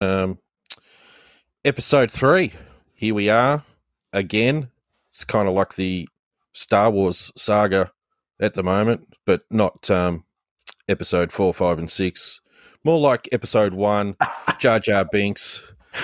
[0.00, 0.38] Um,
[1.64, 2.52] episode three.
[2.94, 3.64] Here we are
[4.12, 4.70] again.
[5.12, 6.08] It's kind of like the
[6.52, 7.92] Star Wars saga
[8.40, 10.24] at the moment, but not um,
[10.88, 12.40] episode four, five, and six.
[12.84, 14.16] More like episode one,
[14.58, 15.62] Jar Jar Binks.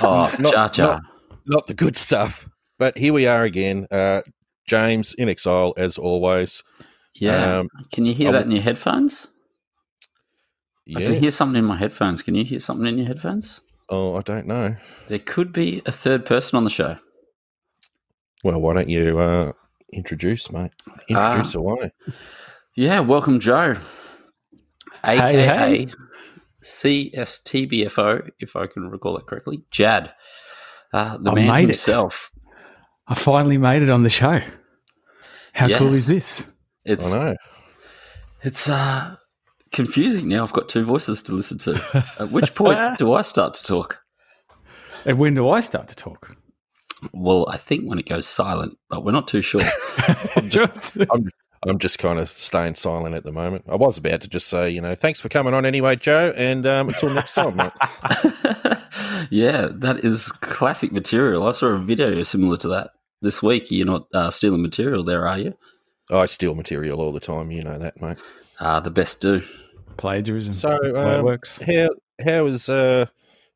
[0.00, 0.92] Oh, Not- Jar Jar.
[0.94, 1.02] not-
[1.46, 2.48] Not the good stuff.
[2.78, 3.86] But here we are again.
[3.90, 4.22] Uh,
[4.68, 6.62] James in exile, as always.
[7.14, 7.58] yeah.
[7.58, 9.26] Um, can you hear I that in your headphones?
[10.96, 12.22] I can hear something in my headphones.
[12.22, 13.60] Can you hear something in your headphones?
[13.90, 14.76] Oh, I don't know.
[15.08, 16.98] There could be a third person on the show.
[18.44, 19.52] Well, why don't you uh,
[19.92, 20.72] introduce, mate?
[21.08, 21.92] Introduce away.
[22.74, 23.76] Yeah, welcome, Joe.
[25.04, 25.92] AKA hey.
[26.62, 29.62] CSTBFO, if I can recall it correctly.
[29.70, 30.12] Jad,
[30.92, 31.68] uh, the I man made it.
[31.68, 32.30] himself.
[33.06, 34.40] I finally made it on the show.
[35.52, 36.46] How cool is this?
[36.84, 37.36] It's I know.
[38.42, 39.16] it's uh,
[39.78, 40.42] confusing now.
[40.42, 42.04] I've got two voices to listen to.
[42.18, 44.00] At which point do I start to talk?
[45.06, 46.36] And when do I start to talk?
[47.12, 49.60] Well, I think when it goes silent, but we're not too sure.
[50.48, 51.30] just- I'm,
[51.66, 53.66] I'm just kind of staying silent at the moment.
[53.68, 56.66] I was about to just say, you know, thanks for coming on anyway, Joe, and
[56.66, 57.72] um, until next time, mate.
[59.30, 61.46] yeah, that is classic material.
[61.46, 62.90] I saw a video similar to that
[63.22, 63.70] this week.
[63.70, 65.56] You're not uh, stealing material there, are you?
[66.10, 68.18] I steal material all the time, you know that, mate.
[68.58, 69.42] Uh, the best do.
[69.98, 70.54] Plagiarism.
[70.54, 71.58] So, That's the it um, works.
[71.58, 71.88] How
[72.24, 73.06] how is uh?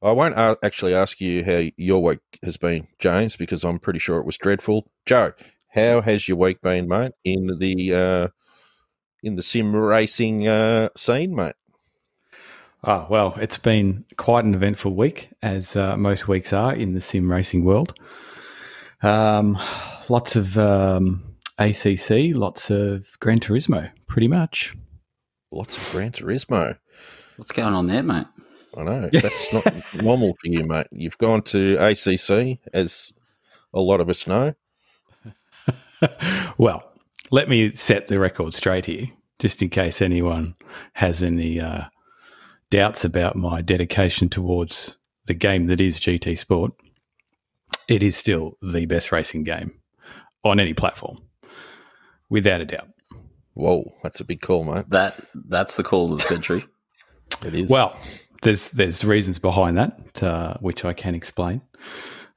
[0.03, 4.19] I won't actually ask you how your week has been, James, because I'm pretty sure
[4.19, 4.91] it was dreadful.
[5.07, 5.33] Joe,
[5.69, 7.13] how has your week been, mate?
[7.25, 8.29] In the uh,
[9.23, 11.55] in the sim racing uh, scene, mate.
[12.85, 17.01] Oh, well, it's been quite an eventful week, as uh, most weeks are in the
[17.01, 17.97] sim racing world.
[19.03, 19.57] Um,
[20.09, 21.23] lots of um,
[21.59, 24.73] ACC, lots of Gran Turismo, pretty much.
[25.53, 26.79] Lots of Gran Turismo.
[27.37, 28.27] What's going on there, mate?
[28.75, 29.67] I know that's not
[30.03, 30.87] normal for you, mate.
[30.91, 33.13] You've gone to ACC, as
[33.75, 34.55] a lot of us know.
[36.59, 36.91] well,
[37.31, 40.55] let me set the record straight here, just in case anyone
[40.95, 41.83] has any uh,
[42.71, 44.97] doubts about my dedication towards
[45.27, 46.73] the game that is GT Sport.
[47.89, 49.73] It is still the best racing game
[50.45, 51.19] on any platform,
[52.31, 52.89] without a doubt.
[53.55, 54.89] Whoa, that's a big call, mate.
[54.89, 56.65] That that's the call of the century.
[57.45, 57.71] It is.
[57.71, 57.99] Well,
[58.43, 61.61] there's there's reasons behind that, uh, which I can explain.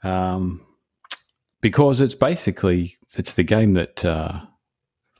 [0.04, 0.66] Um,
[1.62, 4.40] because it's basically it's the game that uh,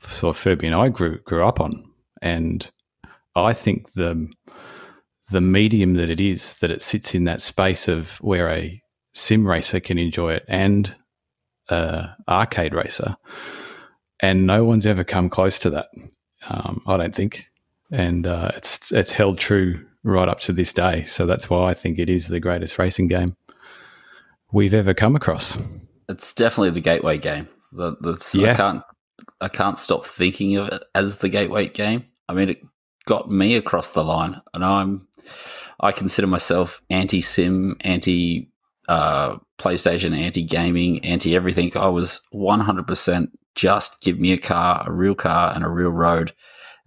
[0.00, 1.84] so Furby and I grew grew up on,
[2.22, 2.68] and
[3.36, 4.28] I think the
[5.30, 8.80] the medium that it is that it sits in that space of where a
[9.12, 10.94] sim racer can enjoy it and
[11.68, 13.16] a arcade racer,
[14.20, 15.88] and no one's ever come close to that.
[16.48, 17.46] Um, I don't think,
[17.90, 21.04] and uh, it's it's held true right up to this day.
[21.06, 23.36] So that's why I think it is the greatest racing game
[24.52, 25.60] we've ever come across.
[26.08, 27.48] It's definitely the gateway game.
[27.72, 28.54] The, that's, I Yeah.
[28.56, 28.82] can't
[29.40, 32.04] I can't stop thinking of it as the gateway game.
[32.28, 32.58] I mean, it
[33.06, 35.08] got me across the line, and I'm
[35.80, 38.50] I consider myself anti sim, anti
[38.88, 41.76] uh, PlayStation, anti gaming, anti everything.
[41.76, 45.90] I was 100 percent just give me a car, a real car, and a real
[45.90, 46.32] road,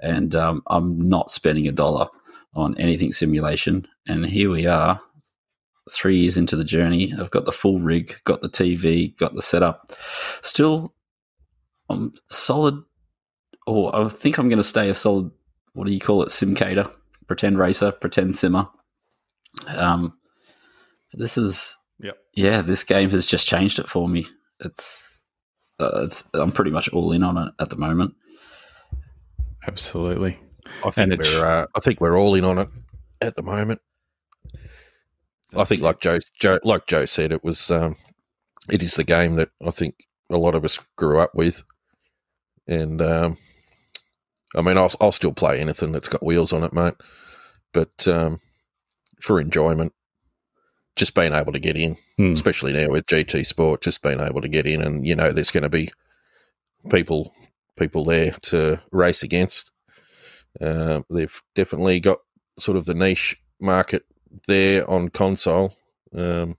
[0.02, 2.07] and um, I'm not spending a dollar
[2.56, 3.85] on anything simulation.
[4.07, 5.02] And here we are,
[5.91, 7.13] three years into the journey.
[7.19, 9.91] I've got the full rig, got the TV, got the setup.
[10.41, 10.94] Still,
[11.90, 12.81] I'm solid,
[13.68, 15.31] or I think I'm going to stay a solid.
[15.74, 16.31] What do you call it?
[16.31, 16.90] Simcator,
[17.28, 18.68] pretend racer, pretend simmer.
[19.68, 20.13] Um,
[21.13, 22.18] this is, Yep.
[22.35, 24.28] yeah, this game has just changed it for me.
[24.62, 25.19] It's,
[25.79, 28.13] uh, it's, I'm pretty much all in on it at the moment.
[29.67, 30.38] Absolutely.
[30.84, 32.70] I think and we're uh, I think we're all in on it
[33.22, 33.81] at the moment.
[35.55, 37.96] I think, like Joe, Joe, like Joe said, it was um,
[38.70, 39.96] it is the game that I think
[40.29, 41.64] a lot of us grew up with,
[42.67, 43.37] and um,
[44.55, 46.93] I mean, I'll I'll still play anything that's got wheels on it, mate.
[47.73, 48.40] But um,
[49.22, 49.93] for enjoyment,
[50.96, 52.34] just being able to get in, Hmm.
[52.34, 55.52] especially now with GT Sport, just being able to get in, and you know, there's
[55.52, 55.90] going to be
[56.90, 57.34] people
[57.78, 59.72] people there to race against.
[60.59, 62.18] Uh, they've definitely got
[62.58, 64.03] sort of the niche market
[64.47, 65.76] there on console.
[66.14, 66.58] Um,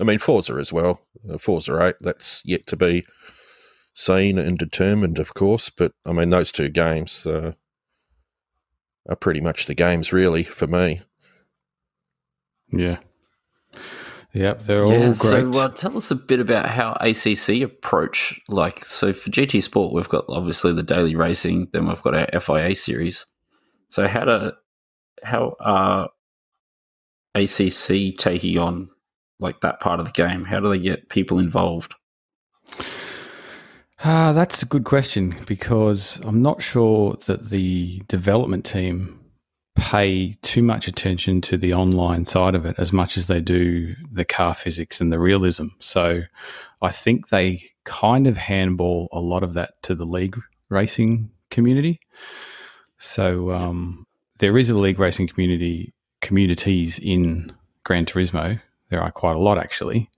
[0.00, 1.02] I mean, Forza as well.
[1.28, 3.04] Uh, Forza 8, that's yet to be
[3.94, 5.70] seen and determined, of course.
[5.70, 7.52] But I mean, those two games uh,
[9.08, 11.02] are pretty much the games, really, for me.
[12.72, 12.98] Yeah.
[14.34, 15.16] Yep, they're all yeah, great.
[15.16, 18.38] so uh, tell us a bit about how ACC approach.
[18.48, 22.40] Like, so for GT Sport, we've got obviously the daily racing, then we've got our
[22.40, 23.26] FIA series.
[23.88, 24.52] So how do
[25.24, 26.10] how are
[27.34, 28.90] ACC taking on
[29.40, 30.44] like that part of the game?
[30.44, 31.94] How do they get people involved?
[34.04, 39.17] Ah, that's a good question because I'm not sure that the development team
[39.78, 43.94] pay too much attention to the online side of it as much as they do
[44.10, 45.68] the car physics and the realism.
[45.78, 46.22] So
[46.82, 50.36] I think they kind of handball a lot of that to the league
[50.68, 52.00] racing community.
[52.98, 54.06] So um,
[54.38, 57.52] there is a league racing community communities in
[57.84, 58.60] Gran Turismo.
[58.90, 60.10] There are quite a lot actually,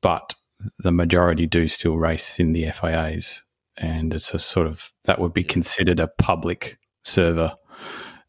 [0.00, 0.34] but
[0.78, 3.42] the majority do still race in the FIAs,
[3.76, 7.56] and it's a sort of that would be considered a public server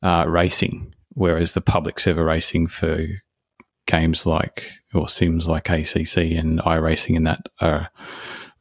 [0.03, 3.05] uh, racing, whereas the public server racing for
[3.87, 7.89] games like or sims like ACC and iRacing and that are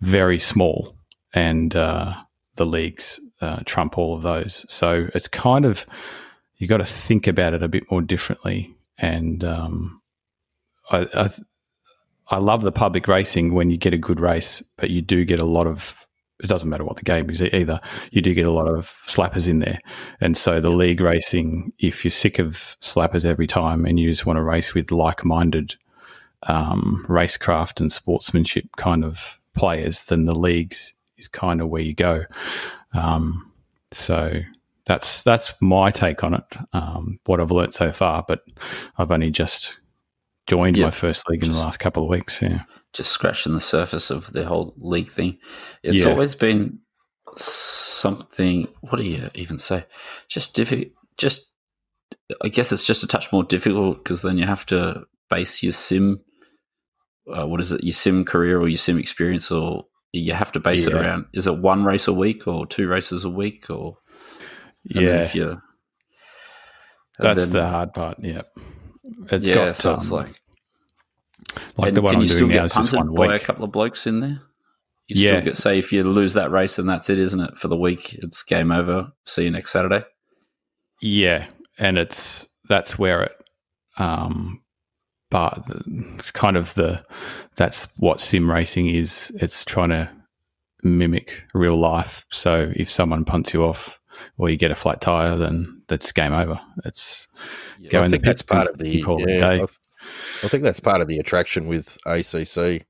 [0.01, 0.97] very small,
[1.35, 2.15] and uh,
[2.57, 4.65] the leagues uh, trump all of those.
[4.69, 5.87] So it's kind of
[6.61, 8.77] you got to think about it a bit more differently.
[8.99, 10.03] And um,
[10.91, 11.31] I, I,
[12.29, 15.41] I love the public racing when you get a good race, but you do get
[15.41, 16.00] a lot of.
[16.43, 17.81] It doesn't matter what the game is either.
[18.11, 19.79] You do get a lot of slappers in there,
[20.21, 21.73] and so the league racing.
[21.79, 25.77] If you're sick of slappers every time and you just want to race with like-minded
[26.45, 31.95] um, racecraft and sportsmanship kind of players, then the leagues is kind of where you
[31.95, 32.25] go.
[32.95, 33.53] Um,
[33.93, 34.41] so
[34.87, 36.45] that's that's my take on it.
[36.73, 38.43] Um, what I've learnt so far, but
[38.99, 39.79] I've only just
[40.47, 40.87] joined yep.
[40.87, 42.41] my first league in the last couple of weeks.
[42.43, 45.39] Yeah, just scratching the surface of the whole league thing.
[45.83, 46.11] It's yeah.
[46.11, 46.81] always been
[47.35, 48.69] something.
[48.81, 49.87] What do you even say?
[50.29, 50.93] Just difficult.
[51.17, 51.53] Just
[52.43, 55.73] I guess it's just a touch more difficult because then you have to base your
[55.73, 56.21] sim.
[57.33, 57.85] Uh, what is it?
[57.85, 60.97] Your sim career or your sim experience, or you have to base yeah.
[60.97, 61.27] it around.
[61.35, 63.99] Is it one race a week or two races a week or?
[64.85, 65.21] yeah.
[65.21, 65.61] if you,
[67.19, 68.19] That's then, the hard part.
[68.21, 68.43] Yeah.
[69.31, 70.40] It's yeah, got, so um, it's like,
[71.77, 73.29] like the one I'm doing now is just one week.
[73.29, 74.43] By a couple of blokes in there.
[75.07, 75.29] You yeah.
[75.31, 77.59] still get say if you lose that race, then that's it, isn't it?
[77.59, 79.13] For the week, it's game over.
[79.27, 80.05] See you next Saturday.
[81.01, 81.49] Yeah,
[81.79, 83.33] and it's that's where it.
[83.99, 84.63] Um,
[85.31, 87.03] but it's kind of the
[87.57, 89.33] that's what sim racing is.
[89.41, 90.11] It's trying to
[90.83, 92.25] mimic real life.
[92.31, 94.01] So if someone punts you off
[94.39, 96.61] or you get a flat tire, then that's game over.
[96.85, 97.29] It's
[97.79, 98.05] yeah, going.
[98.07, 98.89] I think that's part of the.
[98.89, 99.67] Yeah,
[100.43, 102.87] I think that's part of the attraction with ACC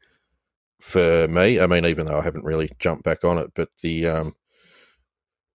[0.81, 1.61] for me.
[1.61, 4.35] I mean, even though I haven't really jumped back on it, but the, um,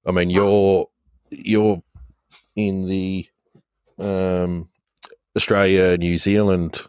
[0.06, 0.88] I mean, you're
[1.30, 1.82] you're
[2.56, 3.28] in the
[4.00, 4.70] um,
[5.36, 6.82] Australia New Zealand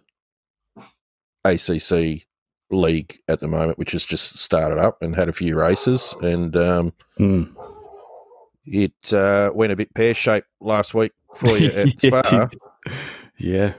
[1.44, 2.26] ACC
[2.70, 6.56] league at the moment, which has just started up and had a few races, and
[6.56, 7.54] um, mm.
[8.66, 12.48] It uh, went a bit pear shaped last week for you at Spa.
[13.38, 13.74] yeah,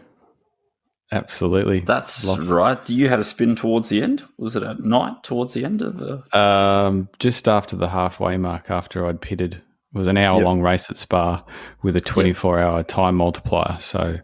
[1.11, 1.79] absolutely.
[1.79, 2.83] That's right.
[2.85, 4.23] Do you had a spin towards the end.
[4.37, 6.37] Was it at night towards the end of the?
[6.37, 9.61] Um, just after the halfway mark, after I'd pitted.
[9.93, 10.45] It was an hour yep.
[10.45, 11.43] long race at Spa
[11.81, 12.67] with a 24 yep.
[12.67, 13.77] hour time multiplier.
[13.79, 14.19] So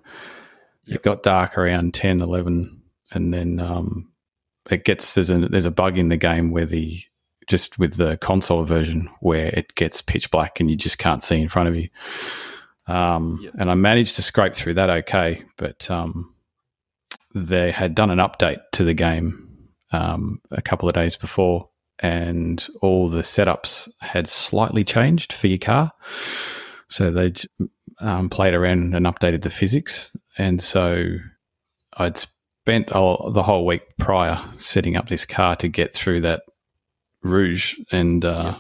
[0.86, 0.98] yep.
[0.98, 2.82] it got dark around 10, 11,
[3.12, 4.12] and then um,
[4.70, 7.02] it gets there's a there's a bug in the game where the
[7.48, 11.42] just with the console version where it gets pitch black and you just can't see
[11.42, 11.90] in front of you.
[12.88, 13.54] Um, yep.
[13.60, 16.33] And I managed to scrape through that okay, but um,
[17.34, 22.68] they had done an update to the game um, a couple of days before, and
[22.82, 25.92] all the setups had slightly changed for your car.
[26.90, 27.34] So they
[28.00, 31.06] um, played around and updated the physics, and so
[31.98, 36.44] I'd spent all, the whole week prior setting up this car to get through that
[37.24, 38.60] Rouge, and uh,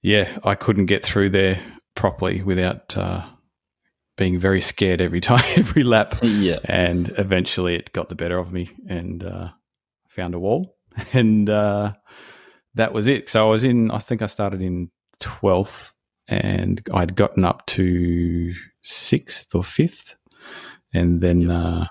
[0.00, 0.28] yeah.
[0.30, 0.38] yeah.
[0.44, 1.60] I couldn't get through there
[1.94, 3.26] properly without uh,
[4.18, 6.16] being very scared every time, every lap.
[6.22, 9.48] Yeah, and eventually it got the better of me, and uh,
[10.08, 10.76] found a wall,
[11.14, 11.94] and uh,
[12.74, 13.30] that was it.
[13.30, 13.90] So I was in.
[13.90, 15.94] I think I started in twelfth,
[16.26, 20.16] and I'd gotten up to sixth or fifth,
[20.92, 21.50] and then.
[21.50, 21.86] Uh,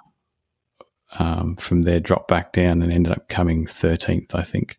[1.19, 4.77] um, from there dropped back down and ended up coming 13th, I think.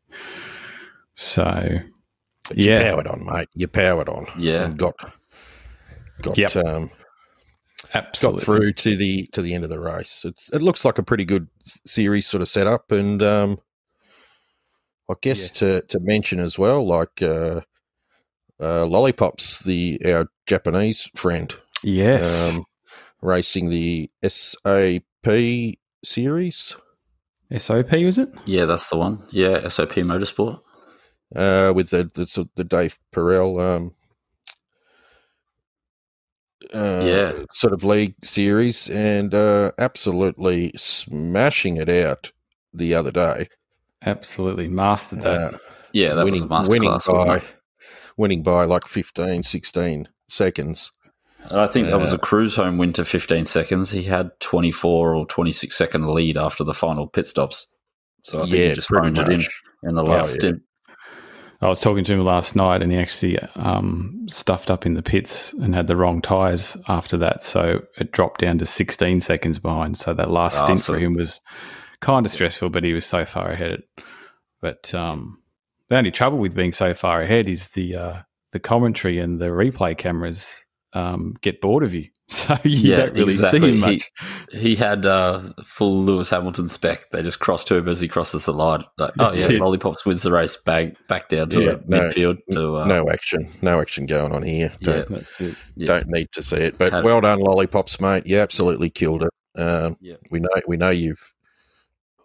[1.15, 1.81] So,
[2.47, 2.79] but yeah.
[2.79, 3.49] You powered on, mate.
[3.55, 4.27] You powered on.
[4.39, 4.67] Yeah.
[4.67, 4.95] And got,
[6.21, 6.55] got, yep.
[6.57, 6.91] um,
[7.95, 8.39] Absolutely.
[8.39, 10.25] got through to the to the end of the race.
[10.25, 11.49] It's, it looks like a pretty good
[11.87, 13.59] series sort of setup, and um,
[15.09, 15.55] I guess yeah.
[15.55, 17.63] to to mention as well, like uh,
[18.61, 22.65] uh, Lollipops, the our Japanese friend, yes, um,
[23.23, 26.77] racing the SAP series.
[27.57, 28.29] SOP was it?
[28.45, 29.27] Yeah, that's the one.
[29.31, 30.61] Yeah, SOP Motorsport.
[31.35, 33.95] Uh, with the the, the Dave Perel um,
[36.75, 37.45] uh, Yeah.
[37.53, 42.33] sort of league series and uh, absolutely smashing it out
[42.73, 43.49] the other day.
[44.05, 45.55] Absolutely mastered that.
[45.55, 45.59] Uh,
[45.93, 47.09] Yeah, that winning, was a winning masterclass.
[47.13, 47.43] wasn't by
[48.17, 50.93] winning by like 15, 16 seconds.
[51.51, 53.91] And I think that was Uh, a cruise home win to 15 seconds.
[53.93, 57.69] He had 24 or 26 second lead after the final pit stops.
[58.23, 60.39] So I think yeah, he just pretty phoned it in in the Oh, last yeah.
[60.41, 60.63] stint.
[61.61, 65.03] I was talking to him last night, and he actually um, stuffed up in the
[65.03, 69.59] pits and had the wrong tyres after that, so it dropped down to 16 seconds
[69.59, 69.97] behind.
[69.97, 71.41] So that last Ah, stint for him was
[72.01, 73.81] kind of stressful, but he was so far ahead.
[74.61, 75.43] But um,
[75.89, 78.23] the only trouble with being so far ahead is the uh,
[78.53, 83.13] the commentary and the replay cameras um, get bored of you, so you Yeah, don't
[83.15, 83.61] really exactly.
[83.73, 84.01] see him
[84.51, 87.11] He- He had uh, full Lewis Hamilton spec.
[87.11, 88.85] They just cross to him as he crosses the line.
[88.99, 89.61] Like, oh, yeah, it.
[89.61, 92.39] Lollipops wins the race back, back down to Yeah, the no, midfield.
[92.53, 94.73] To, uh, no action, no action going on here.
[94.81, 95.55] Don't, That's it.
[95.75, 95.87] yeah.
[95.87, 96.77] don't need to see it.
[96.79, 98.27] But Had- well done, lollipops, mate.
[98.27, 99.31] You absolutely killed it.
[99.61, 100.17] Um, Yeah.
[100.31, 101.35] We know we know you've.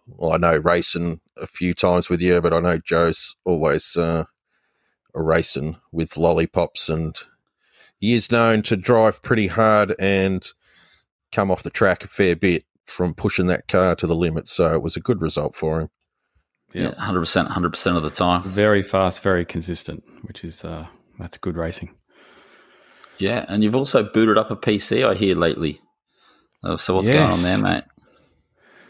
[0.06, 4.24] Well, I know racing a few times with you, but I know Joe's always uh,
[5.14, 7.16] racing with lollipops, and
[8.00, 10.46] he is known to drive pretty hard and
[11.32, 14.46] come off the track a fair bit from pushing that car to the limit.
[14.48, 15.88] So it was a good result for him.
[16.72, 18.42] yeah, 100%, 100% of the time.
[18.44, 20.86] Very fast, very consistent, which is uh,
[21.18, 21.94] that's good racing.
[23.18, 25.80] Yeah, and you've also booted up a PC, I hear, lately.
[26.62, 27.84] Oh, so what's going on there, mate?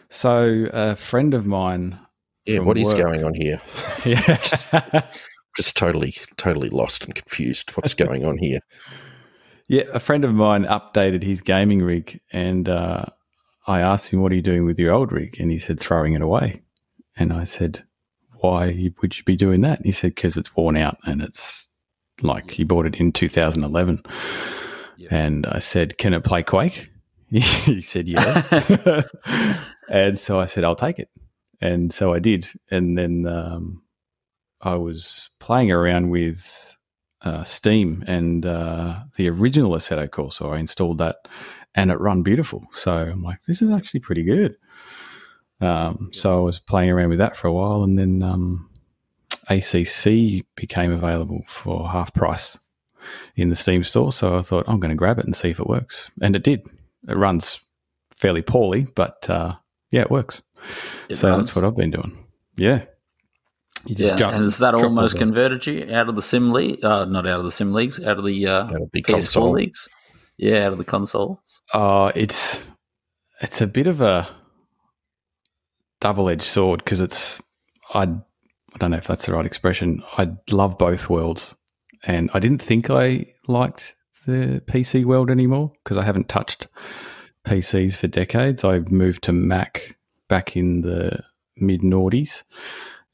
[0.08, 1.98] So a friend of mine,
[2.46, 2.96] Yeah, From what is work.
[2.98, 3.60] going on here?
[4.04, 4.38] yeah,
[5.56, 7.70] Just totally, totally lost and confused.
[7.72, 8.60] What's going on here?
[9.68, 13.06] yeah, a friend of mine updated his gaming rig, and uh,
[13.66, 16.12] I asked him, "What are you doing with your old rig?" And he said, "Throwing
[16.12, 16.62] it away."
[17.16, 17.84] And I said,
[18.40, 21.68] "Why would you be doing that?" And he said, "Because it's worn out, and it's
[22.22, 24.02] like he bought it in 2011."
[24.96, 25.08] Yeah.
[25.10, 26.90] And I said, "Can it play Quake?"
[27.30, 29.02] he said, "Yeah."
[29.88, 31.08] and so I said, "I'll take it."
[31.60, 32.46] And so I did.
[32.70, 33.82] And then um,
[34.64, 36.76] I was playing around with
[37.22, 40.52] uh, Steam and uh, the original Assetto Corsa.
[40.52, 41.16] I installed that,
[41.74, 42.66] and it run beautiful.
[42.72, 44.56] So I'm like, this is actually pretty good.
[45.60, 48.68] Um, so I was playing around with that for a while, and then um,
[49.48, 52.58] ACC became available for half price
[53.36, 54.12] in the Steam store.
[54.12, 56.42] So I thought I'm going to grab it and see if it works, and it
[56.42, 56.62] did.
[57.08, 57.60] It runs
[58.14, 59.54] fairly poorly, but uh,
[59.90, 60.42] yeah, it works.
[61.08, 61.48] It so runs.
[61.48, 62.16] that's what I've been doing.
[62.56, 62.84] Yeah.
[63.86, 66.82] Yeah, jump- and has that almost converted you out of the sim league?
[66.84, 69.06] Uh, not out of the sim leagues, out of the uh, Out of the PS4
[69.12, 69.50] console.
[69.52, 69.88] leagues.
[70.36, 71.62] Yeah, out of the consoles.
[71.72, 72.70] Uh, it's
[73.40, 74.28] it's a bit of a
[76.00, 77.42] double edged sword because it's
[77.92, 80.02] I I don't know if that's the right expression.
[80.18, 81.54] I love both worlds,
[82.04, 83.94] and I didn't think I liked
[84.26, 86.66] the PC world anymore because I haven't touched
[87.46, 88.64] PCs for decades.
[88.64, 89.96] I moved to Mac
[90.28, 91.22] back in the
[91.56, 92.42] mid noughties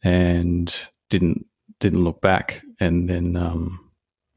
[0.02, 0.74] and
[1.08, 1.46] didn't
[1.80, 2.62] didn't look back.
[2.78, 3.80] And then um,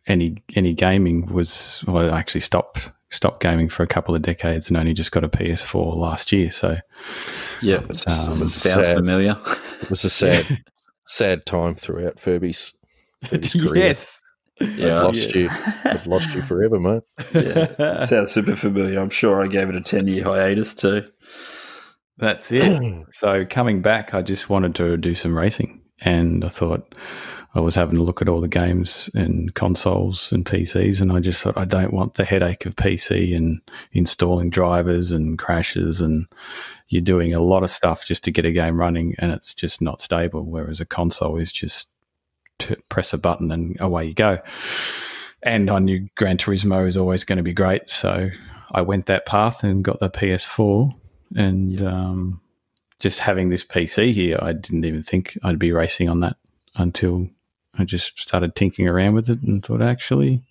[0.08, 4.68] any any gaming was well, I actually stopped stopped gaming for a couple of decades
[4.70, 6.50] and only just got a PS4 last year.
[6.52, 6.78] So
[7.62, 8.96] Yeah, It was, Um, sounds sad.
[8.98, 9.38] familiar.
[9.82, 10.64] It was a sad,
[11.06, 12.74] sad time throughout Furby's,
[13.24, 13.86] Furby's career.
[13.86, 14.20] yes,
[14.60, 15.50] Yeah, I've lost you.
[15.86, 17.04] I've lost you forever, mate.
[17.36, 19.00] yeah, sounds super familiar.
[19.00, 21.06] I'm sure I gave it a ten year hiatus too.
[22.24, 23.06] That's it.
[23.10, 26.96] so coming back, I just wanted to do some racing, and I thought
[27.54, 31.20] I was having a look at all the games and consoles and PCs, and I
[31.20, 33.60] just thought I don't want the headache of PC and
[33.92, 36.26] installing drivers and crashes, and
[36.88, 39.82] you're doing a lot of stuff just to get a game running, and it's just
[39.82, 40.46] not stable.
[40.46, 41.90] Whereas a console is just
[42.60, 44.40] to press a button and away you go.
[45.42, 48.30] And I knew Gran Turismo is always going to be great, so
[48.72, 50.96] I went that path and got the PS4
[51.36, 52.42] and um,
[53.00, 56.38] just having this PC here, I didn't even think I'd be racing on that
[56.76, 57.28] until
[57.78, 60.42] I just started tinkering around with it and thought actually,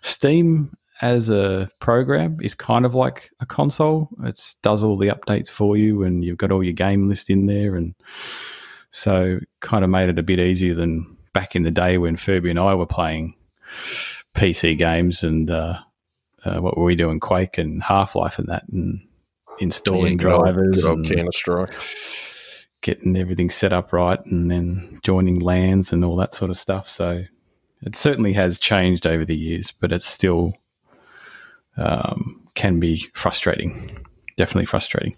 [0.00, 4.08] Steam as a program is kind of like a console.
[4.22, 7.46] It does all the updates for you, and you've got all your game list in
[7.46, 7.94] there, and
[8.90, 12.50] so kind of made it a bit easier than back in the day when Furby
[12.50, 13.34] and I were playing
[14.34, 15.50] PC games and.
[15.50, 15.78] Uh,
[16.44, 17.18] uh, what were we doing?
[17.18, 19.00] Quake and Half Life and that, and
[19.60, 21.74] installing good old- drivers Good old and Counter Strike.
[22.82, 26.88] getting everything set up right and then joining LANs and all that sort of stuff.
[26.88, 27.24] So
[27.82, 30.54] it certainly has changed over the years, but it still
[31.76, 34.04] um, can be frustrating.
[34.36, 35.16] Definitely frustrating.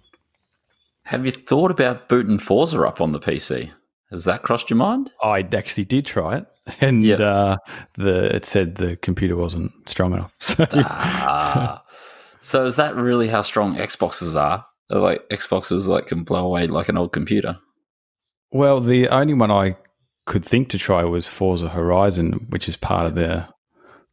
[1.04, 3.71] Have you thought about booting Forza up on the PC?
[4.11, 5.12] Has that crossed your mind?
[5.23, 6.47] I actually did try it,
[6.80, 7.21] and Yep.
[7.21, 7.57] uh,
[7.97, 10.33] the it said the computer wasn't strong enough.
[10.40, 11.83] So ah.
[12.40, 14.64] So is that really how strong Xboxes are?
[14.88, 17.59] They're Like Xboxes like can blow away like an old computer.
[18.50, 19.76] Well, the only one I
[20.26, 23.49] could think to try was Forza Horizon, which is part of their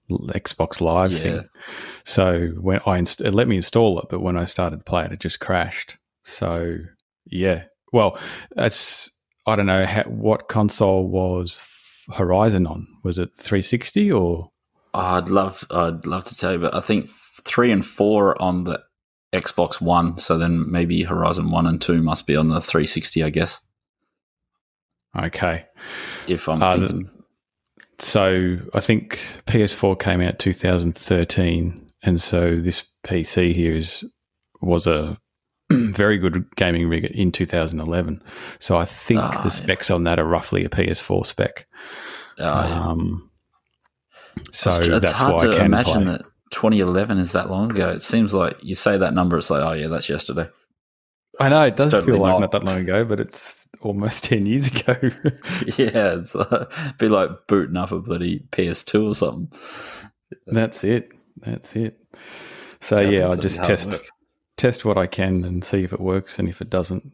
[0.09, 1.19] Xbox Live Yeah.
[1.19, 1.45] thing.
[2.03, 5.05] So when I inst- it let me install it, but when I started to play
[5.05, 5.97] it, it just crashed.
[6.23, 6.77] So
[7.25, 7.63] yeah,
[7.93, 8.19] well,
[8.55, 9.11] that's
[9.47, 11.65] I don't know how, what console was
[12.13, 12.87] Horizon on.
[13.03, 14.49] Was it 360 or?
[14.93, 17.09] Oh, I'd love I'd love to tell you, but I think
[17.45, 18.81] three and four on the
[19.33, 20.17] Xbox One.
[20.17, 23.61] So then maybe Horizon One and Two must be on the 360, I guess.
[25.17, 25.65] Okay,
[26.27, 27.09] If I'm Uh, thinking,
[27.99, 34.03] so I think PS4 came out 2013, and so this PC here is
[34.61, 35.17] was a
[35.71, 38.21] very good gaming rig in 2011.
[38.59, 39.49] So I think Ah, the yeah.
[39.49, 41.65] specs on that are roughly a PS4 spec.
[42.39, 42.83] oh, yeah.
[42.89, 43.31] Um,
[44.51, 46.11] so it's, it's that's hard why to imagine play.
[46.17, 46.21] that
[46.55, 47.89] 2011 is that long ago.
[47.89, 50.47] It seems like you say that number, it's like, oh yeah, that's yesterday.
[51.37, 52.39] I know it does totally feel like not.
[52.39, 54.95] not that long ago, but it's almost 10 years ago.
[55.77, 56.65] yeah, it's uh,
[56.97, 59.59] be like booting up a bloody PS2 or something.
[60.47, 61.11] that's it.
[61.41, 61.99] That's it.
[62.79, 64.01] So Yeah, I yeah, I'll just test work.
[64.55, 67.11] test what I can and see if it works and if it doesn't.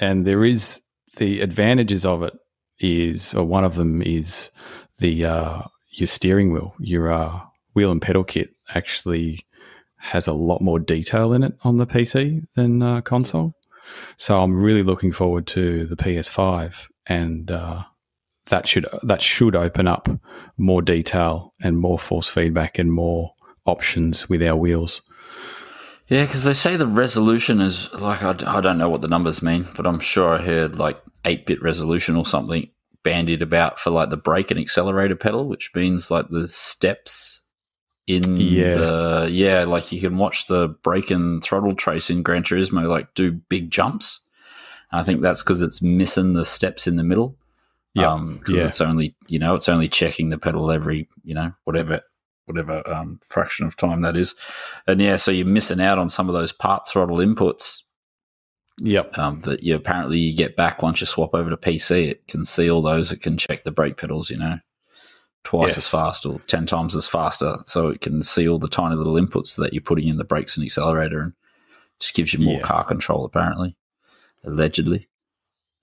[0.00, 0.80] And there is
[1.16, 2.34] the advantages of it
[2.80, 4.50] is, or one of them is
[4.98, 7.40] the uh, your steering wheel, your uh,
[7.80, 9.46] wheel and pedal kit actually
[9.96, 13.54] has a lot more detail in it on the PC than uh, console.
[14.16, 17.50] So I'm really looking forward to the PS5 and.
[17.50, 17.84] Uh,
[18.46, 20.08] that should that should open up
[20.58, 23.32] more detail and more force feedback and more
[23.64, 25.02] options with our wheels.
[26.08, 29.68] Yeah, because they say the resolution is like I don't know what the numbers mean,
[29.76, 32.68] but I'm sure I heard like eight bit resolution or something
[33.02, 37.39] bandied about for like the brake and accelerator pedal, which means like the steps
[38.16, 38.74] in Yeah.
[38.74, 43.14] the yeah, like you can watch the brake and throttle trace in Gran Turismo like
[43.14, 44.20] do big jumps.
[44.92, 47.36] And I think that's because it's missing the steps in the middle.
[47.94, 48.66] Yeah, Um, because yeah.
[48.68, 52.02] it's only you know it's only checking the pedal every you know whatever
[52.46, 54.34] whatever um, fraction of time that is,
[54.86, 57.82] and yeah, so you're missing out on some of those part throttle inputs
[58.82, 59.18] Yep.
[59.18, 62.08] um, that you apparently you get back once you swap over to PC.
[62.08, 63.12] It can see all those.
[63.12, 64.58] It can check the brake pedals, you know,
[65.44, 68.94] twice as fast or ten times as faster, so it can see all the tiny
[68.96, 71.32] little inputs that you're putting in the brakes and accelerator, and
[71.98, 72.62] just gives you more Yeah.
[72.62, 73.24] car control.
[73.24, 73.76] Apparently,
[74.44, 75.08] allegedly.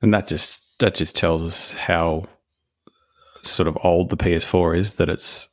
[0.01, 2.25] And that just that just tells us how
[3.41, 4.95] sort of old the PS4 is.
[4.97, 5.49] That it's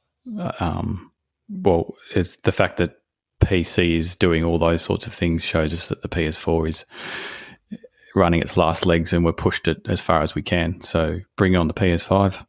[0.61, 1.11] um,
[1.49, 2.99] well, it's the fact that
[3.43, 6.85] PC is doing all those sorts of things shows us that the PS4 is
[8.15, 10.81] running its last legs, and we're pushed it as far as we can.
[10.83, 12.47] So bring on the PS5.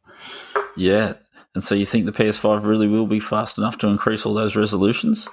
[0.76, 1.14] Yeah.
[1.56, 4.56] And so you think the PS5 really will be fast enough to increase all those
[4.56, 5.26] resolutions?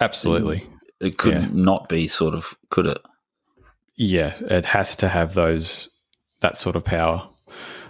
[0.00, 0.62] Absolutely.
[1.00, 1.48] It could Yeah.
[1.52, 2.98] not be sort of, could it?
[3.96, 5.88] Yeah, it has to have those
[6.42, 7.28] that sort of power.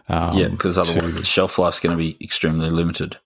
[0.09, 3.19] Um, yeah, because otherwise to- the shelf life's going to be extremely limited.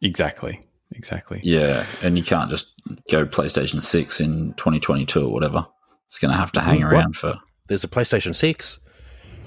[0.00, 0.60] exactly,
[0.92, 1.40] exactly.
[1.42, 1.84] Yeah.
[2.02, 2.68] And you can't just
[3.10, 5.66] go PlayStation 6 in 2022 or whatever.
[6.06, 6.92] It's going to have to hang What?
[6.92, 7.38] around for.
[7.66, 8.78] There's a PlayStation 6.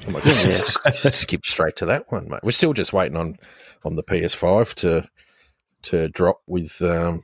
[0.07, 2.41] Oh my goodness, just skip straight to that one, mate.
[2.43, 3.37] We're still just waiting on,
[3.87, 5.09] on the PS5 to
[5.83, 7.23] to drop with um,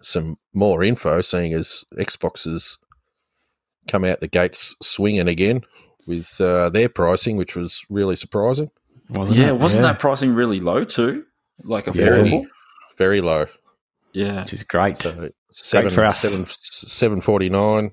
[0.00, 2.78] some more info, seeing as Xbox has
[3.88, 5.62] come out the gates swinging again
[6.06, 8.70] with uh, their pricing, which was really surprising.
[9.10, 9.58] Wasn't Yeah, it?
[9.58, 9.92] wasn't Yeah.
[9.92, 11.24] that pricing really low too?
[11.62, 12.46] Like Very, affordable?
[12.98, 13.46] very low.
[14.12, 14.42] Yeah.
[14.42, 14.98] Which is great.
[14.98, 16.20] So seven, for us.
[16.20, 17.92] seven, seven forty nine,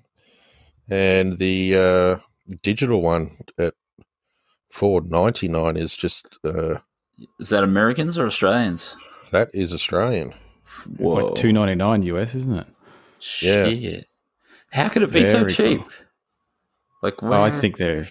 [0.89, 2.17] and the uh,
[2.63, 3.73] digital one at
[4.69, 6.75] four ninety nine is just uh,
[7.39, 8.95] Is that Americans or Australians?
[9.31, 10.33] that is Australian.
[10.65, 12.67] It's like two ninety nine US, isn't it?
[13.41, 13.69] Yeah.
[13.69, 14.05] Shit.
[14.71, 15.79] How could it be so cheap?
[15.81, 15.89] cool.
[17.03, 18.07] Like, Well, I think they're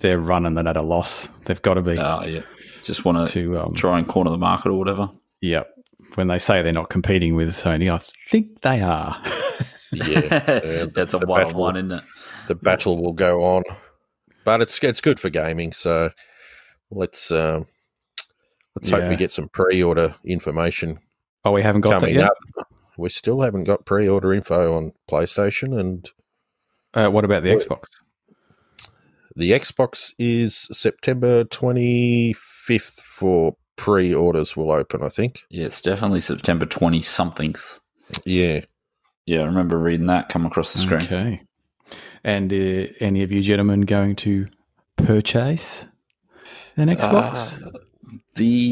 [0.00, 1.28] they're running that at a loss.
[1.44, 2.42] They've got to be Oh, yeah.
[2.82, 5.10] Just want to to um, try and corner the market or whatever.
[5.40, 5.62] yeah.
[6.16, 7.98] When they say they're not competing with Sony, I
[8.30, 9.16] think they are.
[9.92, 12.04] Yeah, That's a the one on battle- one, isn't it?
[12.48, 13.62] the battle will go on,
[14.44, 15.72] but it's it's good for gaming.
[15.72, 16.10] So
[16.90, 17.66] let's um,
[18.76, 20.98] let's hope we get some pre order information
[21.44, 22.30] oh, we haven't got that coming yet.
[22.56, 22.68] up.
[22.98, 26.08] We still haven't got pre order info on PlayStation and
[26.94, 27.84] Uh, what about the Well- Xbox?
[29.34, 35.44] The Xbox is September 25th for pre orders will open, I think.
[35.48, 37.80] Yeah, it's definitely September 20 somethings.
[38.26, 38.60] Yeah.
[39.24, 41.02] Yeah, I remember reading that come across the screen.
[41.02, 41.42] Okay.
[42.22, 44.48] And uh, any of you gentlemen going to
[44.96, 45.86] purchase
[46.76, 47.62] an Xbox?
[47.64, 47.70] Uh,
[48.34, 48.70] the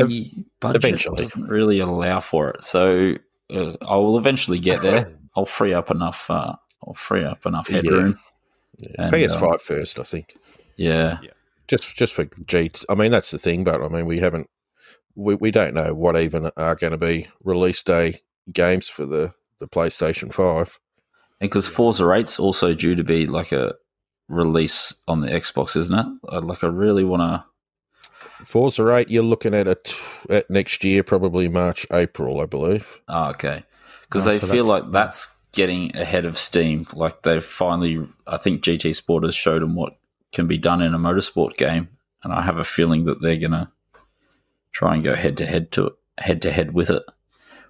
[0.61, 1.25] budget eventually.
[1.27, 3.15] doesn't really allow for it, so
[3.53, 5.13] uh, I will eventually get there.
[5.37, 6.29] I'll free up enough.
[6.31, 6.55] Uh,
[6.87, 8.19] I'll free up enough headroom.
[8.79, 8.89] Yeah.
[8.99, 10.35] And, PS5 first, I think.
[10.77, 11.19] Yeah,
[11.69, 12.71] Just just for G.
[12.89, 14.49] I mean, that's the thing, but I mean, we haven't.
[15.15, 18.21] We, we don't know what even are going to be release day
[18.53, 20.79] games for the, the PlayStation 5.
[21.41, 23.75] and because Forza 8's also due to be like a
[24.29, 26.07] release on the Xbox, isn't it?
[26.31, 27.45] I- Like, I really want to.
[28.45, 29.95] Forza 8, you're looking at it
[30.29, 33.01] at next year, probably March, April, I believe.
[33.09, 33.65] Oh, okay.
[34.03, 36.87] Because Oh, they so feel that's- like that's getting ahead of steam.
[36.93, 39.97] Like they've finally, I think GT Sport has showed them what
[40.33, 41.89] can be done in a motorsport game,
[42.23, 43.71] and I have a feeling that they're gonna
[44.73, 47.03] try and go head to head to head to head with it,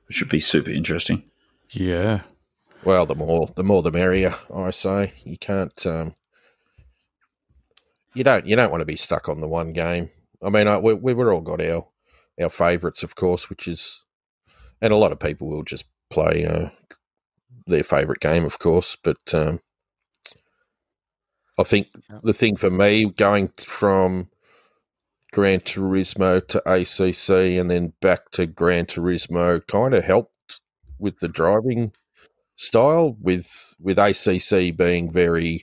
[0.07, 1.23] which should be super interesting.
[1.71, 2.23] Yeah.
[2.85, 5.13] Well, the more the more the merrier, I say.
[5.25, 5.87] You can't.
[5.87, 6.15] Um,
[8.15, 8.47] you don't.
[8.47, 10.11] You don't want to be stuck on the one game.
[10.43, 11.87] I mean, I, we we've all got our
[12.41, 14.03] our favourites, of course, which is,
[14.81, 16.71] and a lot of people will just play uh,
[17.67, 18.97] their favourite game, of course.
[19.03, 19.61] But um,
[21.59, 21.89] I think
[22.23, 24.31] the thing for me going from
[25.33, 30.61] Gran Turismo to ACC and then back to Gran Turismo kind of helped
[30.99, 31.93] with the driving
[32.57, 35.63] style with with ACC being very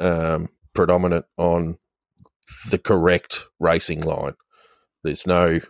[0.00, 1.78] um, predominant on
[2.70, 4.34] the correct racing line.
[5.04, 5.60] There's no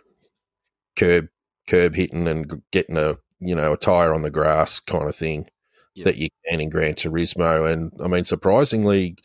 [0.95, 1.27] curb
[1.67, 5.47] curb hitting and getting a you know a tire on the grass kind of thing
[5.95, 6.05] Yeah.
[6.05, 7.71] that you can in Gran Turismo.
[7.71, 9.15] And I mean, surprisingly,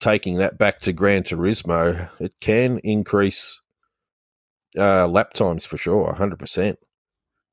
[0.00, 3.60] taking that back to Gran Turismo, it can increase
[4.78, 6.78] uh, lap times for sure, hundred percent.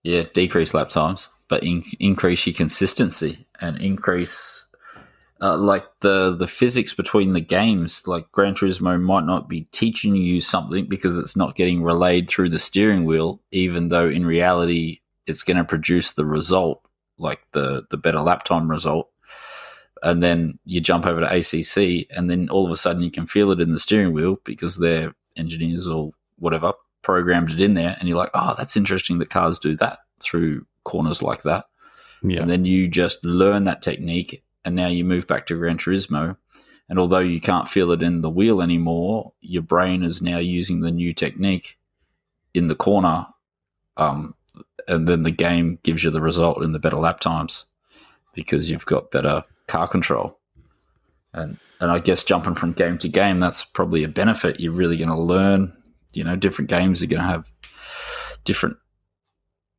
[0.04, 4.65] Yeah, decrease lap times, but in, increase your consistency and increase
[5.42, 8.04] uh, like the the physics between the games.
[8.08, 12.50] Like Gran Turismo might not be teaching you something because it's not getting relayed through
[12.50, 16.86] the steering wheel, even though in reality it's going to produce the result,
[17.18, 19.10] like the the better lap time result.
[20.04, 23.26] And then you jump over to ACC, and then all of a sudden you can
[23.26, 27.96] feel it in the steering wheel because their engineers or whatever programmed it in there,
[28.00, 31.66] and you're like, oh, that's interesting that cars do that through corners like that.
[32.24, 32.42] Yeah.
[32.42, 36.36] And then you just learn that technique, and now you move back to Gran Turismo.
[36.90, 40.82] And although you can't feel it in the wheel anymore, your brain is now using
[40.82, 41.78] the new technique
[42.54, 43.28] in the corner.
[43.98, 44.36] Um,
[44.88, 47.66] and then the game gives you the result in the better lap times
[48.34, 50.40] because you've got better car control.
[51.34, 54.60] And and I guess jumping from game to game, that's probably a benefit.
[54.60, 55.74] You're really going to learn.
[56.14, 57.52] You know, different games are going to have
[58.46, 58.78] different.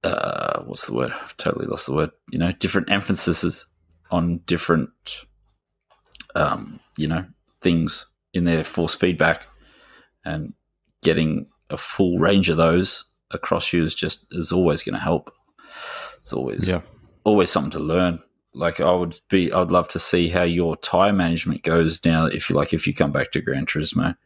[0.05, 1.13] Uh, what's the word?
[1.13, 2.11] I've totally lost the word.
[2.31, 3.67] You know, different emphases
[4.11, 4.91] on different,
[6.35, 7.25] um, you know,
[7.61, 9.47] things in their force feedback,
[10.25, 10.53] and
[11.03, 15.31] getting a full range of those across you is just is always going to help.
[16.21, 16.81] It's always Yeah.
[17.25, 18.21] always something to learn.
[18.55, 22.27] Like I would be, I'd love to see how your tire management goes now.
[22.27, 24.17] If you like, if you come back to Gran Turismo,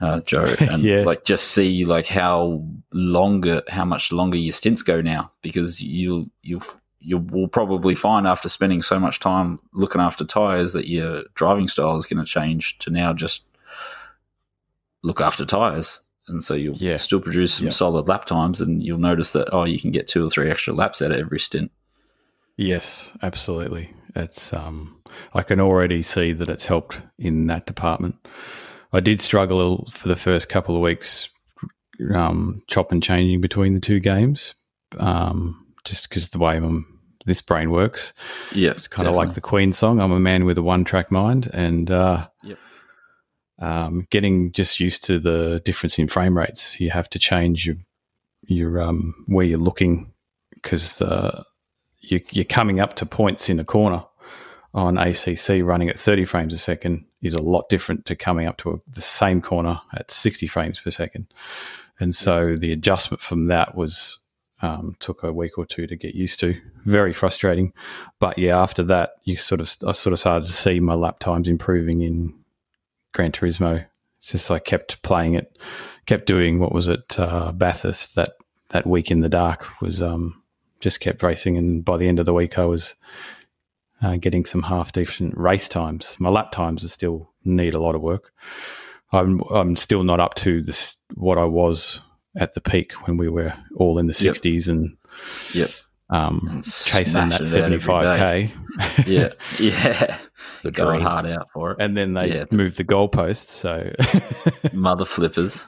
[0.00, 1.02] uh, Joe, and Yeah.
[1.04, 6.26] like just see like how longer, how much longer your stints go now, because you'll
[6.42, 6.60] you
[7.00, 11.68] you will probably find after spending so much time looking after tires that your driving
[11.68, 13.46] style is going to change to now just
[15.02, 16.00] look after tires.
[16.26, 16.96] And so you'll Yeah.
[16.96, 17.72] still produce some Yeah.
[17.72, 20.74] solid lap times, and you'll notice that oh, you can get two or three extra
[20.74, 21.70] laps out of every stint.
[22.56, 23.92] Yes, absolutely.
[24.16, 24.96] It's um,
[25.32, 28.16] I can already see that it's helped in that department.
[28.92, 31.28] I did struggle for the first couple of weeks,
[32.14, 34.54] um, chop and changing between the two games,
[34.98, 38.12] um, just because the way I'm, this brain works.
[38.54, 40.00] Yeah, It's kind of like the Queen song.
[40.00, 42.58] I'm a man with a one track mind, and uh, Yep.
[43.58, 46.80] um, getting just used to the difference in frame rates.
[46.80, 47.76] You have to change your
[48.46, 50.12] your um, where you're looking
[50.54, 51.42] because uh,
[52.00, 54.04] you, you're coming up to points in a corner
[54.74, 58.56] on ACC running at 30 frames a second is a lot different to coming up
[58.58, 61.26] to a, the same corner at 60 frames per second.
[62.00, 64.18] And so the adjustment from that was
[64.62, 66.60] um, took a week or two to get used to.
[66.84, 67.72] Very frustrating,
[68.18, 71.18] but yeah, after that, you sort of I sort of started to see my lap
[71.18, 72.34] times improving in
[73.12, 73.86] Gran Turismo.
[74.18, 75.56] It's just I kept playing it,
[76.06, 78.30] kept doing what was it uh, Bathurst that
[78.70, 80.42] that week in the dark was um,
[80.80, 82.96] just kept racing, and by the end of the week, I was
[84.02, 86.16] uh, getting some half decent race times.
[86.18, 88.32] My lap times are still need a lot of work.
[89.12, 92.00] I'm I'm still not up to this what I was
[92.38, 94.36] at the peak when we were all in the Yep.
[94.36, 94.96] 60s and
[95.52, 95.70] Yep.
[96.10, 99.06] um, And chasing that smashing it out every 75k.
[99.06, 100.18] Yeah, yeah,
[100.62, 101.76] The going hard out for it.
[101.80, 102.44] and then they Yeah.
[102.50, 103.48] moved the goalposts.
[103.48, 103.92] So
[104.72, 105.64] Mother flippers.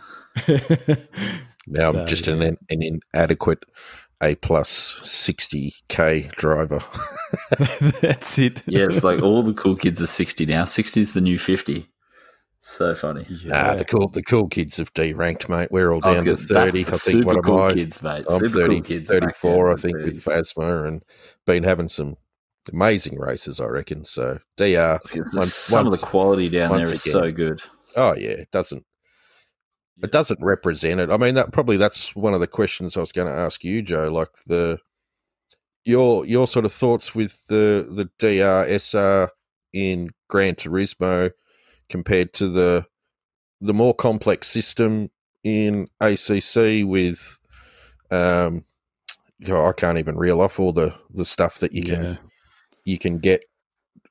[1.66, 3.64] Now So, I'm just an, an inadequate
[4.22, 6.82] A plus 60k driver.
[8.00, 8.62] that's it.
[8.66, 10.64] Yeah, it's like all the cool kids are sixty now.
[10.64, 11.88] Sixty is the new fifty.
[12.62, 13.26] So funny.
[13.46, 15.68] Nah, the cool the cool kids have deranked, mate.
[15.70, 16.70] We're all oh, down to gonna- that's 30.
[16.70, 17.72] the I think super what am cool I?
[17.72, 18.24] kids, mate.
[18.28, 19.04] I'm super 30, cool kids.
[19.08, 20.54] 34, I then, think, with 30s.
[20.54, 21.02] Phasma and
[21.46, 22.16] been having some
[22.70, 24.04] amazing races, I reckon.
[24.04, 27.12] So DR, I was once- Some of the quality down there is again.
[27.12, 27.62] so good.
[27.96, 28.84] oh yeah, it doesn't
[29.96, 30.04] Yeah.
[30.04, 31.10] it doesn't represent it.
[31.10, 33.80] I mean, that probably that's one of the questions I was going to ask you,
[33.80, 34.12] Joe.
[34.12, 34.78] Like the
[35.86, 39.30] your your sort of thoughts with the the DR SR
[39.72, 41.30] in Gran Turismo
[41.90, 42.86] compared to the
[43.60, 45.10] the more complex system
[45.44, 47.38] in ACC with
[48.10, 48.64] um
[49.48, 52.16] oh, I can't even reel off all the the stuff that you can yeah.
[52.84, 53.44] you can get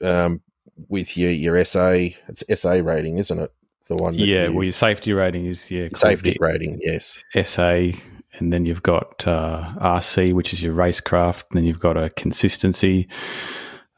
[0.04, 0.42] um
[0.88, 1.90] with your your SA
[2.28, 3.52] it's SA rating, isn't it?
[3.88, 7.20] The one Yeah, you- well, your safety rating is yeah safety rating, yes.
[7.44, 7.92] SA,
[8.38, 11.46] and then you've got uh, RC, which is your racecraft.
[11.52, 13.08] Then you've got a consistency,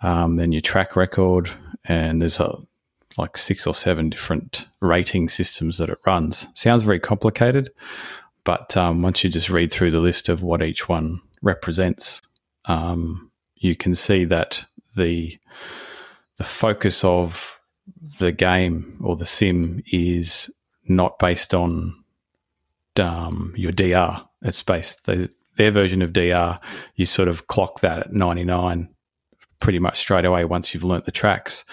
[0.01, 1.51] um, then your track record,
[1.85, 2.57] and there's a,
[3.17, 6.47] like six or seven different rating systems that it runs.
[6.53, 7.71] Sounds very complicated,
[8.43, 12.21] but um, once you just read through the list of what each one represents,
[12.65, 15.37] um, you can see that the
[16.37, 17.59] the focus of
[18.19, 20.49] the game or the sim is
[20.87, 21.95] not based on
[22.97, 24.25] um, your DR.
[24.41, 26.59] It's based their version of DR.
[26.95, 28.89] You sort of clock that at ninety nine
[29.59, 31.63] pretty much straight away once you've learnt the tracks.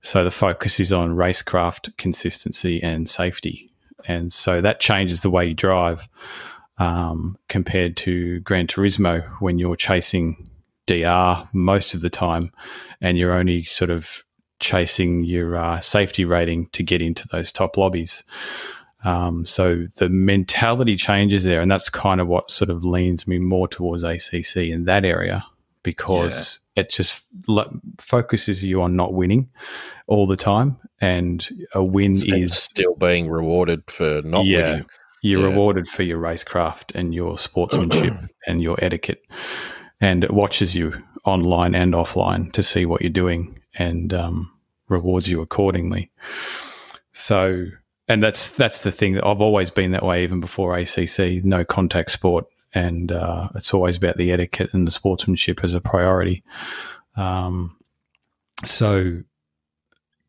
[0.00, 3.68] So the focus is on racecraft, consistency, and safety,
[4.06, 6.08] and so that changes the way you drive
[6.78, 10.48] um, compared to Gran Turismo when you're chasing
[10.86, 12.52] DR most of the time,
[13.00, 14.22] and you're only sort of
[14.60, 18.24] chasing your uh, safety rating to get into those top lobbies.
[19.04, 23.38] Um, so the mentality changes there, and that's kind of what sort of leans me
[23.38, 25.44] more towards ACC in that area
[25.92, 29.48] because it just lo- focuses you on not winning
[30.06, 34.70] all the time, and a win And is still being rewarded for not Yeah.
[34.72, 34.86] winning.
[35.22, 35.48] you're Yeah.
[35.48, 38.14] rewarded for your racecraft and your sportsmanship
[38.46, 39.26] and your etiquette,
[40.00, 40.92] and it watches you
[41.24, 44.50] online and offline to see what you're doing and um,
[44.88, 46.10] rewards you accordingly.
[47.12, 47.66] So,
[48.06, 51.42] and that's that's the thing that I've always been that way, even before ACC.
[51.44, 55.80] No contact sport, and uh, it's always about the etiquette and the sportsmanship as a
[55.80, 56.42] priority.
[57.16, 57.76] Um,
[58.64, 59.22] so,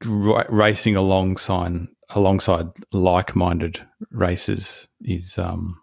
[0.06, 5.80] ra- racing alongside alongside like-minded races is um,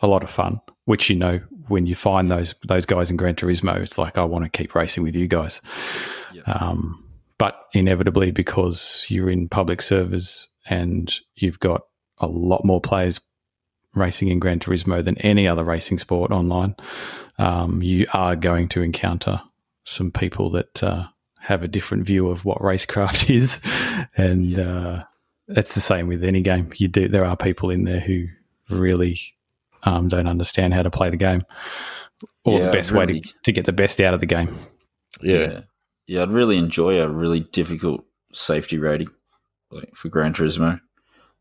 [0.00, 0.60] a lot of fun.
[0.84, 4.24] Which you know, when you find those those guys in Gran Turismo, it's like I
[4.24, 5.60] want to keep racing with you guys.
[6.46, 7.04] Um,
[7.38, 11.82] but inevitably, because you're in public service and you've got
[12.18, 13.20] a lot more players
[13.94, 16.74] racing in Gran Turismo than any other racing sport online,
[17.38, 19.40] um, you are going to encounter
[19.84, 21.04] some people that uh,
[21.40, 23.60] have a different view of what racecraft is,
[24.16, 25.04] and uh,
[25.48, 26.70] that's the same with any game.
[26.76, 28.26] You do there are people in there who
[28.70, 29.20] really
[29.82, 31.42] um, don't understand how to play the game,
[32.44, 34.54] or Yeah, the best way to, to get the best out of the game.
[35.20, 35.38] Yeah.
[35.38, 35.60] yeah.
[36.06, 39.08] Yeah, I'd really enjoy a really difficult safety rating
[39.70, 40.80] like for Gran Turismo.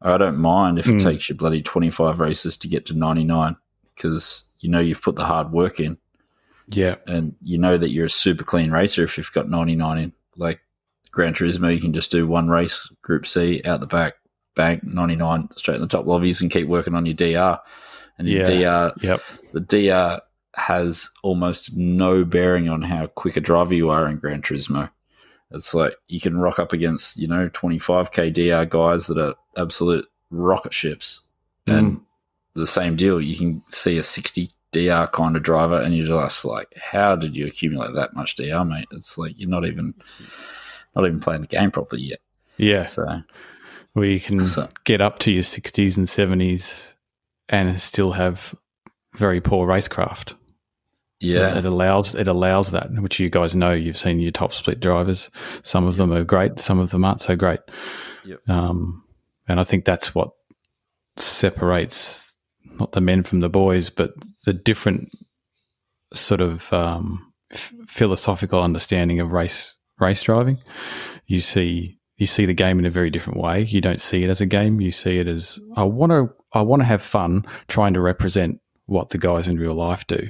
[0.04, 1.04] I don't mind if it Mm.
[1.04, 3.56] takes you bloody 25 races to get to 99
[3.96, 5.98] because you know you've put the hard work in
[6.70, 10.14] Yeah, and you know that you're a super clean racer if you've got 99 in.
[10.36, 10.62] Like
[11.12, 14.14] Gran Turismo, you can just do one race, Group C, out the back,
[14.56, 17.60] bang, 99, straight in the top lobbies and keep working on your DR.
[18.18, 18.90] And your Yeah.
[18.92, 19.22] DR yep,
[19.54, 20.22] the DR
[20.56, 24.90] has almost no bearing on how quick a driver you are in Gran Turismo.
[25.54, 30.06] It's like you can rock up against, you know, 25k DR guys that are absolute
[30.32, 31.22] rocket ships.
[31.68, 31.78] Mm.
[31.78, 32.02] And
[32.56, 36.44] the same deal, you can see a 60 DR kind of driver and you're just
[36.46, 38.88] like, how did you accumulate that much DR, mate?
[38.92, 39.94] It's like you're not even
[40.96, 42.20] not even playing the game properly yet.
[42.58, 42.86] yeah.
[42.86, 43.22] So
[43.94, 46.96] Where you can So- get up to your sixties and seventies
[47.50, 48.56] and still have
[49.16, 50.34] very poor racecraft.
[51.24, 51.58] Yeah.
[51.58, 53.72] it allows it allows that, which you guys know.
[53.72, 55.30] You've seen your top split drivers.
[55.64, 57.60] Some of them are great, some of them aren't so great.
[58.26, 58.50] Yep.
[58.50, 59.04] Um,
[59.48, 60.32] and I think that's what
[61.18, 62.36] separates
[62.80, 64.12] not the men from the boys, but
[64.46, 65.10] the different
[66.14, 70.60] sort of um, f- philosophical understanding of race race driving.
[71.26, 73.64] You see you see the game in a very different way.
[73.64, 74.80] You don't see it as a game.
[74.82, 78.60] You see it as I want to I want to have fun trying to represent
[78.86, 80.30] what the guys in real life do.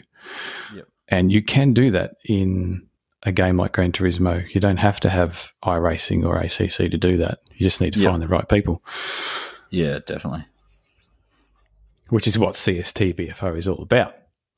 [0.75, 0.85] Yep.
[1.09, 2.87] and you can do that in
[3.23, 4.45] a game like Gran Turismo.
[4.53, 7.39] You don't have to have iRacing or ACC to do that.
[7.55, 8.09] You just need to Yep.
[8.11, 8.83] find the right people,
[9.69, 10.45] Yeah, definitely.
[12.09, 14.15] which is what CST BFO is all about.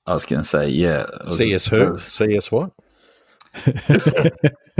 [0.08, 1.02] I was going to say, yeah.
[1.04, 1.90] it was- CS who?
[1.92, 2.72] was- CS what?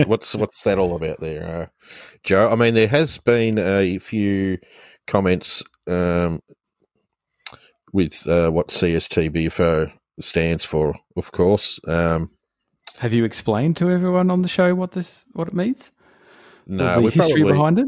[0.06, 1.66] what's what's that all about there, uh,
[2.24, 2.50] Joe?
[2.50, 4.58] I mean, there has been a few
[5.08, 6.42] comments um,
[7.96, 11.80] with uh, what CSTBFO stands for, of course.
[11.88, 12.30] Um,
[12.98, 15.92] Have you explained to everyone on the show what this what it means?
[16.68, 17.88] no, the history probably- behind it.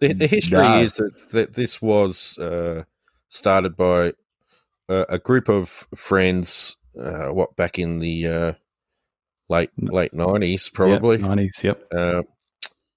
[0.00, 0.78] The, the history No.
[0.80, 2.84] is that, that this was uh,
[3.30, 4.12] started by
[4.88, 6.76] a, a group of friends.
[6.96, 8.52] Uh, what back in the uh,
[9.48, 11.16] late late nineties, probably.
[11.18, 11.58] nineties.
[11.64, 11.82] Yep.
[11.92, 12.22] uh,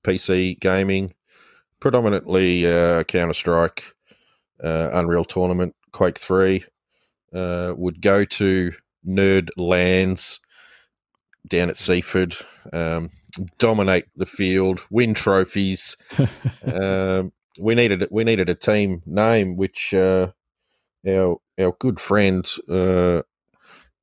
[0.03, 1.13] PC gaming,
[1.79, 3.93] predominantly uh, Counter Strike,
[4.63, 6.65] uh, Unreal Tournament, Quake Three.
[7.33, 8.73] Uh, would go to
[9.07, 10.41] nerd LANs
[11.47, 12.35] down at Seaford,
[12.73, 13.09] um,
[13.57, 15.95] dominate the field, win trophies.
[16.65, 20.31] um, we needed we needed a team name, which uh,
[21.07, 23.21] our our good friend uh,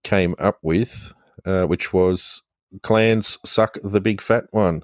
[0.04, 1.12] came up with,
[1.44, 2.42] uh, which was
[2.82, 4.82] clans suck the big fat one.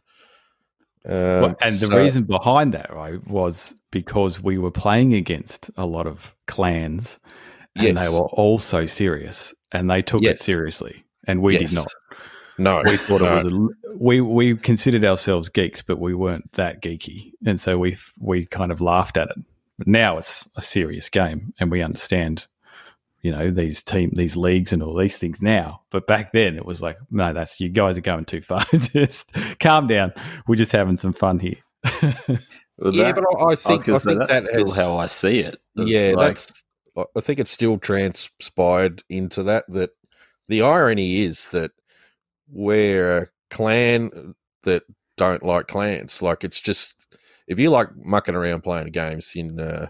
[1.06, 1.12] Um,
[1.42, 6.06] Well, and the reason behind that, right, was because we were playing against a lot
[6.06, 7.18] of clans,
[7.76, 8.00] and Yes.
[8.02, 11.70] they were all so serious, and they took it seriously, and we Yes.
[11.70, 11.86] did not.
[12.58, 13.36] no, We thought no.
[13.38, 17.78] it was a, we we considered ourselves geeks, but we weren't that geeky, and so
[17.78, 19.36] we we kind of laughed at it.
[19.76, 22.46] But now it's a serious game, and we understand,
[23.24, 25.80] you know, these team these leagues and all these things now.
[25.90, 28.64] But back then, it was like, no, that's you guys are going too far.
[28.72, 30.12] just calm down.
[30.46, 31.56] We're just having some fun here.
[32.76, 34.98] Well, yeah, that- but I, I I think, I think that's that still has, how
[34.98, 35.58] I see it.
[35.74, 36.62] yeah, Like, that's.
[37.16, 39.64] I think it's still transpired into that.
[39.68, 39.90] That
[40.48, 41.70] the irony is that
[42.48, 44.34] we're a clan
[44.64, 44.82] that
[45.16, 46.20] don't like clans.
[46.22, 46.94] Like it's just
[47.48, 49.88] if you like mucking around playing games in uh,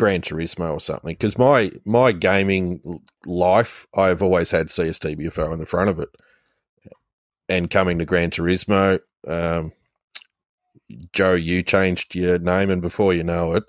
[0.00, 1.12] Gran Turismo or something.
[1.12, 6.08] Because my my gaming life, I've always had CSTBFO in the front of it,
[7.50, 9.00] and coming to Gran Turismo.
[9.28, 9.72] Um,
[11.12, 13.64] Joe, you changed your name, and before you know it,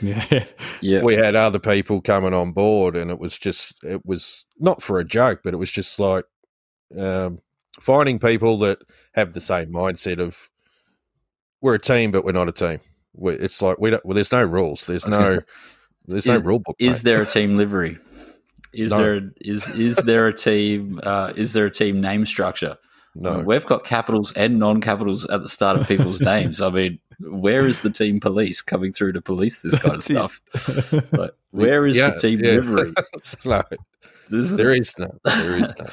[0.00, 0.44] yeah,
[0.80, 4.84] yeah, we had other people coming on board, and it was just it was not
[4.84, 6.26] for a joke, but it was just like
[6.96, 7.40] um,
[7.80, 8.78] finding people that
[9.14, 10.48] have the same mindset of
[11.60, 12.78] we're a team, but we're not a team.
[13.20, 14.04] It's like we don't.
[14.04, 14.86] Well, there's no rules.
[14.86, 15.40] There's I was gonna no.
[16.06, 16.76] There's no rule book.
[16.78, 17.10] Is mate.
[17.10, 17.98] there a team livery?
[18.72, 18.96] Is No.
[18.96, 22.78] there is is there a team uh, is there a team name structure?
[23.14, 23.40] I mean, no?
[23.40, 26.62] we've got capitals and non-capitals at the start of people's names.
[26.62, 30.40] I mean, where is the team police coming through to police this kind of stuff?
[31.12, 32.52] Like, where is Yeah, the team yeah.
[32.52, 32.94] livery?
[33.44, 33.62] no,
[34.30, 35.10] This there is no.
[35.24, 35.86] There is no.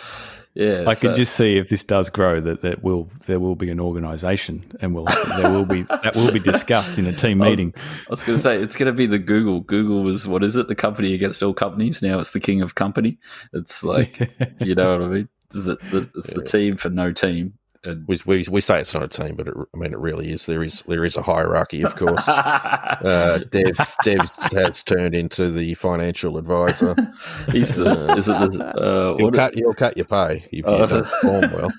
[0.60, 3.56] Yeah, I so- can just see if this does grow that that will there will
[3.56, 5.06] be an organisation and will
[5.38, 7.74] there will be that will be discussed in a team meeting.
[7.78, 9.62] I was going to say it's going to be the Google.
[9.62, 10.68] Google was what is it?
[10.68, 12.02] The company against all companies.
[12.02, 13.20] Now it's the king of company.
[13.54, 14.20] It's like
[14.60, 15.30] you know what I mean.
[15.46, 17.54] It's the, the, it's the team for no team.
[17.86, 20.32] And We, we we say it's not a team, but it, I mean it really
[20.34, 20.46] is.
[20.46, 22.28] There is there is a hierarchy, of course.
[22.28, 26.94] uh, Devs Devs has turned into the financial advisor.
[27.52, 30.86] he's the is it the uh, He'll cut he'll cut your pay if you Oh.
[30.86, 31.72] don't perform well.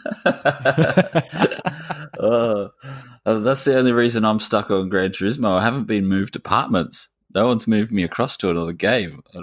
[2.18, 2.68] uh,
[3.26, 5.58] uh, that's the only reason I'm stuck on Gran Turismo.
[5.58, 7.08] I haven't been moved to apartments.
[7.34, 9.22] No one's moved me across to another game.
[9.34, 9.38] I,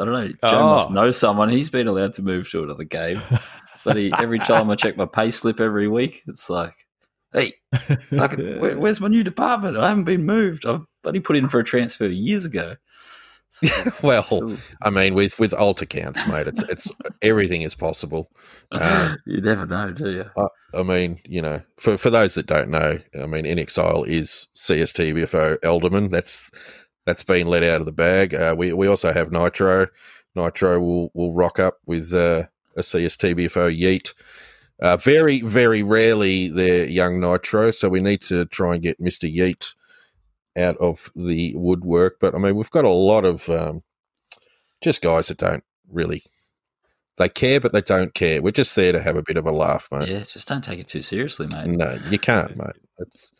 [0.00, 0.28] I don't know.
[0.28, 0.74] Joe Oh.
[0.74, 1.48] must know someone.
[1.48, 3.20] He's been allowed to move to another game.
[3.84, 6.74] But every time I check my pay slip every week, it's like,
[7.32, 7.54] hey,
[8.10, 9.76] where, where's my new department?
[9.76, 10.66] I haven't been moved.
[10.66, 12.76] I've only put in for a transfer years ago.
[13.50, 16.90] So- well, so- I mean, with with alt accounts, mate, it's it's
[17.22, 18.30] everything is possible.
[18.72, 20.24] Um, you never know, do you?
[20.74, 24.48] I mean, you know, for for those that don't know, I mean, In Exile is
[24.56, 26.10] CSTBFO Elderman.
[26.10, 26.50] That's
[27.06, 28.34] that's been let out of the bag.
[28.34, 29.86] Uh, we we also have Nitro.
[30.34, 32.44] Nitro will will rock up with uh,
[32.78, 34.14] a CSTBFO Yeet.
[34.80, 39.26] Uh, very very rarely they're young Nitro, so we need to try and get Mister
[39.26, 39.74] Yeet
[40.56, 42.18] out of the woodwork.
[42.20, 43.82] But I mean, we've got a lot of um,
[44.80, 46.22] just guys that don't really.
[47.16, 48.40] They care, but they don't care.
[48.40, 50.08] We're just there to have a bit of a laugh, mate.
[50.08, 51.66] Yeah, just don't take it too seriously, mate.
[51.66, 52.76] No, you can't, mate.
[53.00, 53.30] It's,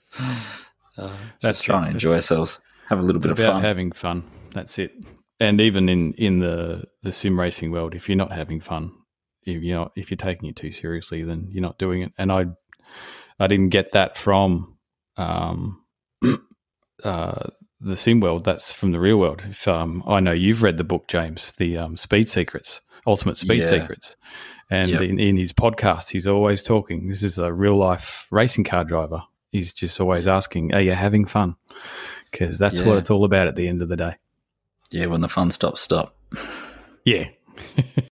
[0.96, 3.62] Uh, That's just trying to enjoy It's- ourselves, have a little bit of about fun.
[3.62, 4.24] having fun.
[4.52, 4.92] That's it.
[5.38, 8.90] And even in in the the sim racing world, if you're not having fun,
[9.56, 12.12] if you're not, if you're taking it too seriously, then you're not doing it.
[12.18, 12.46] And I
[13.40, 14.76] I didn't get that from
[15.16, 15.82] um,
[17.04, 17.48] uh,
[17.80, 19.42] the sim world, that's from the real world.
[19.48, 23.60] If um, I know you've read the book, James, the um, Speed Secrets, Ultimate Speed
[23.60, 23.66] Yeah.
[23.66, 24.16] Secrets,
[24.70, 25.00] and Yep.
[25.02, 27.08] in, in his podcast, he's always talking.
[27.08, 29.22] This is a real life racing car driver.
[29.52, 31.56] He's just always asking, "Are you having fun?"
[32.30, 34.16] Because that's what it's all about at the end of the day.
[34.90, 36.16] Yeah, when the fun stops, stop.
[37.04, 37.28] Yeah,